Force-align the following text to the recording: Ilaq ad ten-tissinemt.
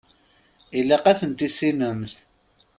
Ilaq 0.79 1.05
ad 1.11 1.17
ten-tissinemt. 1.19 2.13